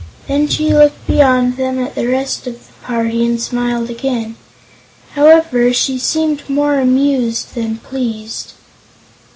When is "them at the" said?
1.57-2.07